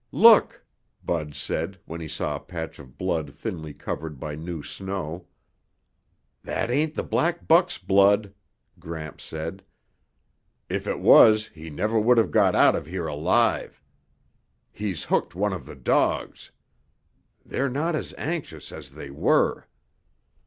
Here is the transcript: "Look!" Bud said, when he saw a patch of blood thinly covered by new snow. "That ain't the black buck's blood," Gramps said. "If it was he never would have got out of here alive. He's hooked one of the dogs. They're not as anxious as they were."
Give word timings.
"Look!" 0.11 0.65
Bud 1.05 1.35
said, 1.35 1.77
when 1.85 2.01
he 2.01 2.07
saw 2.07 2.35
a 2.35 2.39
patch 2.39 2.79
of 2.79 2.97
blood 2.97 3.35
thinly 3.35 3.71
covered 3.75 4.19
by 4.19 4.33
new 4.33 4.63
snow. 4.63 5.27
"That 6.41 6.71
ain't 6.71 6.95
the 6.95 7.03
black 7.03 7.47
buck's 7.47 7.77
blood," 7.77 8.33
Gramps 8.79 9.23
said. 9.23 9.63
"If 10.69 10.87
it 10.87 10.99
was 10.99 11.49
he 11.49 11.69
never 11.69 11.99
would 11.99 12.17
have 12.17 12.31
got 12.31 12.55
out 12.55 12.75
of 12.75 12.87
here 12.87 13.05
alive. 13.05 13.79
He's 14.71 15.03
hooked 15.03 15.35
one 15.35 15.53
of 15.53 15.67
the 15.67 15.75
dogs. 15.75 16.49
They're 17.45 17.69
not 17.69 17.95
as 17.95 18.15
anxious 18.17 18.71
as 18.71 18.89
they 18.89 19.11
were." 19.11 19.67